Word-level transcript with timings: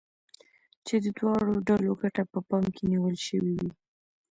چې 0.85 0.95
د 1.03 1.05
دواړو 1.17 1.53
ډلو 1.67 1.91
ګټه 2.01 2.23
په 2.31 2.39
پام 2.49 2.65
کې 2.75 2.83
نيول 2.91 3.15
شوې 3.25 3.51
وي. 3.57 3.69